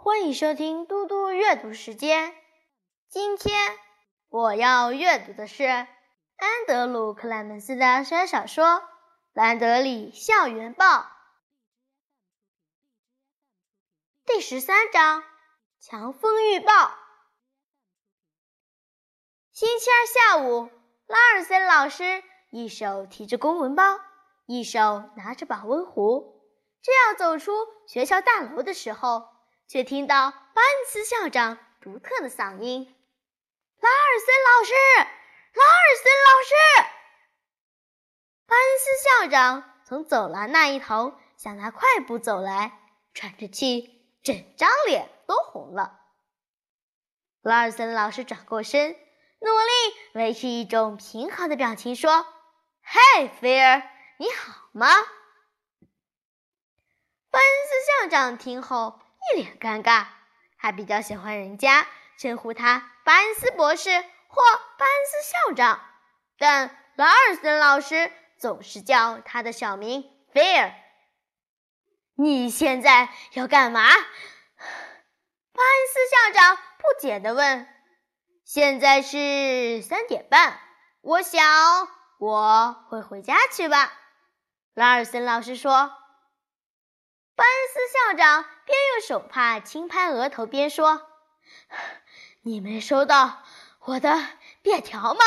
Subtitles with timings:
[0.00, 2.32] 欢迎收听嘟嘟阅读时间。
[3.08, 3.76] 今天
[4.28, 5.88] 我要阅读的是安
[6.68, 8.64] 德鲁·克莱门斯的小说
[9.32, 10.84] 《兰德里校园报》
[14.24, 15.22] 第十三章
[15.80, 16.72] 《强风预报》。
[19.50, 20.70] 星期二下午，
[21.06, 22.22] 拉尔森老师
[22.52, 23.98] 一手提着公文包，
[24.46, 26.40] 一手拿着保温壶，
[26.82, 27.52] 正要走出
[27.88, 29.36] 学校大楼的时候。
[29.68, 32.96] 却听到班斯校长独特的嗓音
[33.78, 34.72] ：“拉尔森老师，
[35.52, 36.54] 拉尔森老师！”
[38.48, 42.80] 班斯校长从走廊那一头向他快步走来，
[43.12, 46.00] 喘着气，整张脸都红了。
[47.42, 52.26] 拉尔森老师转过身，努力维持一种平和的表情，说
[52.80, 53.82] ：“嘿，菲尔，
[54.16, 54.86] 你好吗？”
[57.30, 58.98] 班斯校长听后。
[59.18, 60.06] 一脸尴尬，
[60.58, 61.86] 他比较喜欢人家
[62.18, 64.42] 称呼他巴恩斯博士或
[64.78, 65.80] 巴恩斯校长，
[66.38, 70.72] 但拉尔森老师总是叫他的小名菲尔。
[72.14, 73.80] 你现在要干嘛？
[73.82, 74.02] 巴恩
[75.92, 77.68] 斯校长不解地问。
[78.44, 80.58] 现在是三点半，
[81.02, 81.42] 我想
[82.18, 83.92] 我会回家去吧。
[84.74, 85.92] 拉尔森老师说。
[87.38, 91.08] 班斯校长边用手帕轻拍额头边说
[92.42, 93.44] ：“你没收到
[93.82, 94.18] 我的
[94.60, 95.20] 便条吗？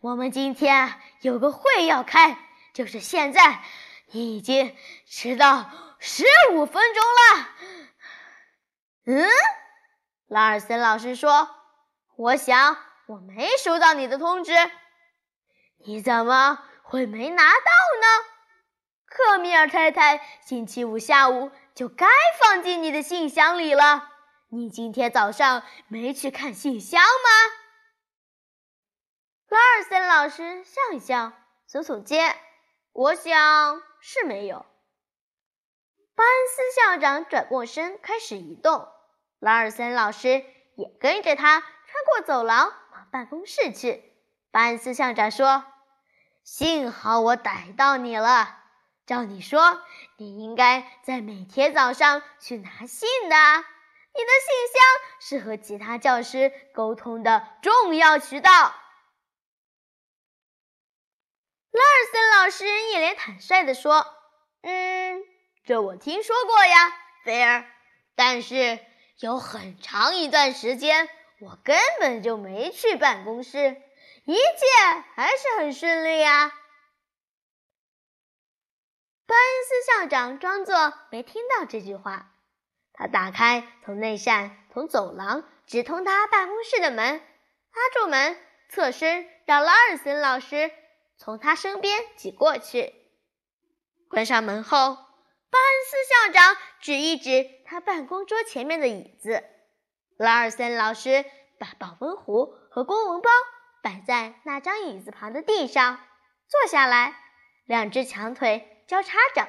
[0.00, 2.36] 我们今天有个会要开，
[2.74, 3.62] 就是现在。
[4.10, 7.48] 你已经迟到十五分钟了。”
[9.06, 9.28] 嗯，
[10.26, 11.48] 拉尔森老师说
[12.18, 14.52] ：“我想我没收到你的通知。
[15.76, 18.26] 你怎么会没拿到呢？”
[19.08, 22.06] 克米尔太太星期五下午就该
[22.40, 24.08] 放进你的信箱里了。
[24.50, 27.56] 你今天早上没去看信箱吗？
[29.48, 31.32] 拉尔森老师笑一笑，
[31.70, 32.36] 耸耸肩
[32.92, 34.66] ：“我想是没有。”
[36.14, 38.88] 班斯校长转过身开始移动，
[39.38, 40.44] 拉尔森老师
[40.74, 41.70] 也跟着他穿
[42.06, 44.12] 过走廊往办公室去。
[44.50, 45.64] 班斯校长说
[46.44, 48.56] ：“幸好我逮到你了。”
[49.08, 49.82] 照你说，
[50.18, 53.36] 你应该在每天早上去拿信的。
[54.12, 54.82] 你的信箱
[55.18, 58.50] 是和其他教师沟通的重要渠道。
[61.70, 64.06] 拉尔森老师一脸坦率地说
[64.60, 65.24] ：“嗯，
[65.64, 66.92] 这我听说过呀，
[67.24, 67.64] 菲尔。
[68.14, 68.78] 但是
[69.20, 71.08] 有很长一段时间，
[71.40, 73.80] 我根本就没去办公室，
[74.24, 74.42] 一切
[75.14, 76.52] 还是很顺利啊。”
[79.28, 82.32] 巴恩斯校长装作没听到这句话，
[82.94, 88.40] 他打开从那扇从走廊直通他办公室的门，拉住门，
[88.70, 90.70] 侧身让拉尔森老师
[91.18, 92.94] 从他身边挤过去。
[94.08, 99.44] 关上门后，巴恩斯校长指一指他办公桌前面的椅子，
[100.16, 101.26] 拉尔森老师
[101.58, 103.28] 把保温壶和公文包
[103.82, 106.00] 摆在那张椅子旁的地上，
[106.48, 107.14] 坐下来，
[107.66, 108.74] 两只长腿。
[108.88, 109.46] 交叉着，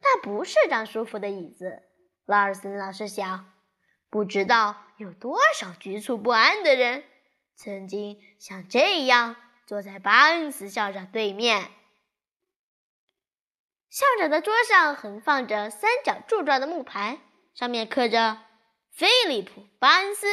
[0.00, 1.82] 那不是张舒服的椅子。
[2.24, 3.52] 拉尔森老师想，
[4.08, 7.04] 不知道有多少局促不安的人
[7.54, 11.70] 曾经像这样坐在巴恩斯校长对面。
[13.90, 17.18] 校长的桌上横放着三角柱状的木牌，
[17.52, 18.40] 上面刻着
[18.90, 20.26] “菲利普·巴恩斯，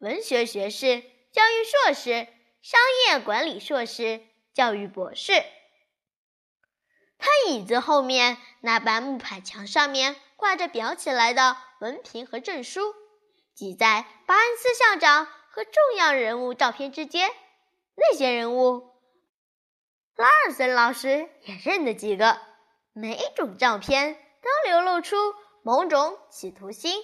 [0.00, 1.00] 文学学士、
[1.32, 2.28] 教育硕士、
[2.60, 4.20] 商业管理硕士、
[4.52, 5.32] 教育博士”。
[7.20, 12.94] 他椅子后面那板木牌墙上面挂着裱起来的文凭和证书，
[13.54, 17.30] 挤在巴恩斯校长和重要人物照片之间。
[17.94, 18.94] 那些人物，
[20.16, 22.40] 拉尔森老师也认得几个。
[22.92, 25.16] 每一种照片都流露出
[25.62, 27.02] 某种企图心。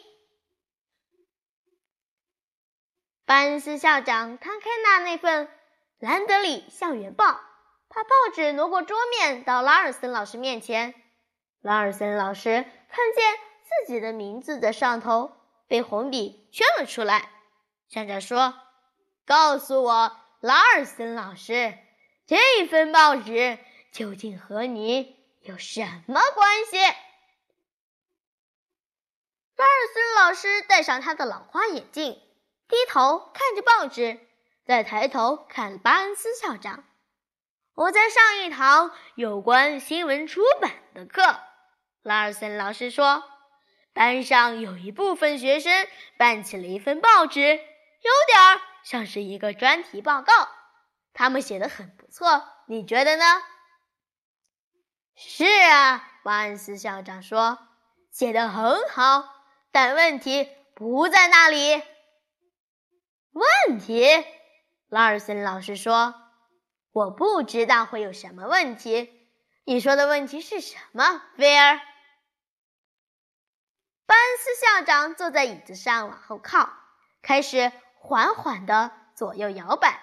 [3.27, 5.47] 巴恩斯校长摊开那那份
[5.99, 7.25] 《兰德里校园报》。
[7.89, 10.95] 把报纸挪过桌面，到拉尔森老师面前。
[11.61, 12.51] 拉尔森老师
[12.89, 15.33] 看见自己的名字在上头，
[15.67, 17.31] 被红笔圈了出来。
[17.89, 18.55] 校长说
[19.27, 21.79] ：“告诉我，拉尔森老师，
[22.27, 23.59] 这份报纸
[23.93, 26.77] 究竟和你有什么关系？”
[29.57, 32.13] 拉尔森老师戴上他的老花眼镜，
[32.69, 34.21] 低头看着报纸，
[34.67, 36.85] 再抬头看巴恩斯校长。
[37.77, 41.39] 我在上一堂有关新闻出版的课，
[42.03, 43.23] 拉尔森老师说
[43.93, 45.87] ：“班上有一部分学生
[46.17, 50.33] 办起了一份报纸，有点像是一个专题报告。
[51.13, 53.25] 他们写的很不错，你觉得呢？
[55.15, 57.59] 是啊，万斯校长说，
[58.11, 59.29] 写的很好。
[59.71, 61.83] 但问题不在那里。
[63.33, 64.07] 问题，
[64.89, 66.15] 拉尔森老师说
[66.97, 69.13] ：“我不知道会有什么问题。
[69.65, 71.79] 你说的问题是什么，菲尔？”
[74.07, 76.71] 班斯校长坐在椅子上往后靠，
[77.21, 80.01] 开始缓缓的左右摇摆，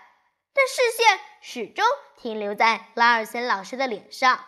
[0.54, 1.84] 但视线始终
[2.16, 4.46] 停留在拉尔森老师的脸上。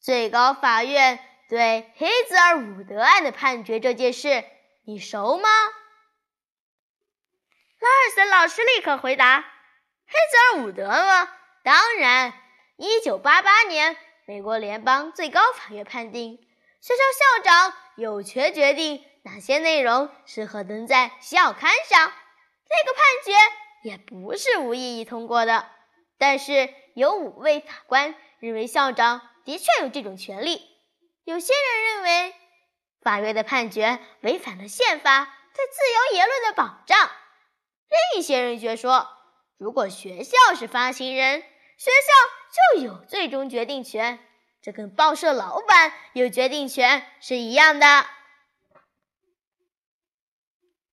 [0.00, 4.46] 最高法院对黑泽尔伍德案的判决这件事，
[4.86, 5.50] 你熟吗？
[7.80, 9.44] 拉尔森老师立刻回答
[10.08, 11.28] ：“黑泽尔伍德吗？
[11.62, 12.32] 当然。
[12.76, 13.96] 一九八八年，
[14.26, 16.36] 美国联邦最高法院判定，
[16.80, 17.00] 学校
[17.38, 22.12] 校长有权决定哪些内容适合登在校刊上。
[22.68, 23.32] 这个判决
[23.88, 25.68] 也不是无异议通过的，
[26.18, 30.60] 但是有五位法官认为校长。”的确有这种权利。
[31.24, 32.34] 有些人认为
[33.00, 37.10] 法院的判决违反了宪法对自由言论的保障。
[37.88, 39.08] 另一些人却说，
[39.58, 41.40] 如果学校是发行人，
[41.76, 44.18] 学校就有最终决定权，
[44.62, 47.86] 这跟报社老板有决定权是一样的。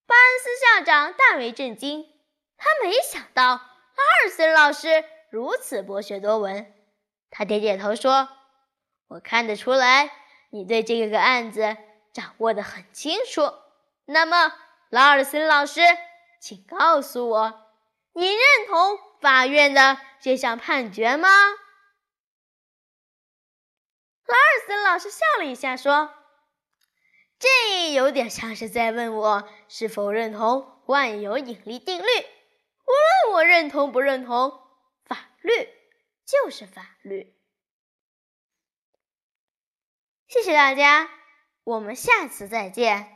[0.07, 2.05] 巴恩斯校长大为震惊，
[2.57, 6.73] 他没想到拉尔森老师如此博学多闻。
[7.29, 8.27] 他点点头说。
[9.07, 10.11] 我看得出来，
[10.49, 11.77] 你对这个案子
[12.11, 13.53] 掌握的很清楚。
[14.05, 14.51] 那么，
[14.89, 15.79] 拉尔森老师，
[16.41, 17.64] 请告诉我，
[18.17, 21.29] 你认同法院的这项判决吗？
[24.25, 26.13] 拉尔森老师笑了一下，说
[27.37, 32.05] ：“这有点像是在问我是否认同万有引力定律。
[32.05, 32.91] 无
[33.27, 34.61] 论我认同不认同，
[35.03, 35.51] 法律
[36.25, 37.35] 就是法律。”
[40.27, 41.09] 谢谢大家，
[41.65, 43.14] 我们下次再见。